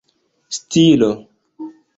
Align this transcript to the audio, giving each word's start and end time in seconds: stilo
stilo 0.59 1.11